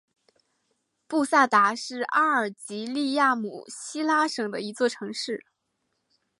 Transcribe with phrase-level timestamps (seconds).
[1.05, 5.45] 布萨达是阿尔及利亚姆西拉省的一座城市。